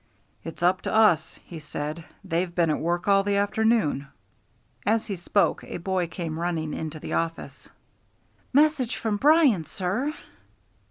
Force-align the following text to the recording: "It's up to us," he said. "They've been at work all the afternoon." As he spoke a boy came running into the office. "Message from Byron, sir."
"It's 0.43 0.63
up 0.63 0.81
to 0.81 0.91
us," 0.95 1.35
he 1.45 1.59
said. 1.59 2.05
"They've 2.23 2.55
been 2.55 2.71
at 2.71 2.79
work 2.79 3.07
all 3.07 3.21
the 3.21 3.35
afternoon." 3.35 4.07
As 4.83 5.05
he 5.05 5.15
spoke 5.15 5.63
a 5.63 5.77
boy 5.77 6.07
came 6.07 6.39
running 6.39 6.73
into 6.73 6.99
the 6.99 7.13
office. 7.13 7.69
"Message 8.51 8.95
from 8.97 9.17
Byron, 9.17 9.65
sir." 9.65 10.15